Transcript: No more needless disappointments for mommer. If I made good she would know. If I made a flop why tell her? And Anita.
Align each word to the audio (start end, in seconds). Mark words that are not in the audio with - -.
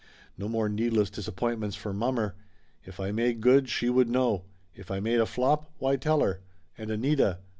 No 0.35 0.49
more 0.49 0.67
needless 0.67 1.11
disappointments 1.11 1.75
for 1.75 1.93
mommer. 1.93 2.33
If 2.83 2.99
I 2.99 3.11
made 3.11 3.39
good 3.39 3.69
she 3.69 3.87
would 3.87 4.09
know. 4.09 4.45
If 4.73 4.89
I 4.89 4.99
made 4.99 5.19
a 5.19 5.27
flop 5.27 5.71
why 5.77 5.95
tell 5.95 6.21
her? 6.21 6.41
And 6.75 6.89
Anita. 6.89 7.37